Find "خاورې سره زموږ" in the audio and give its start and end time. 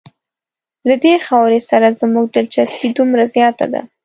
1.25-2.25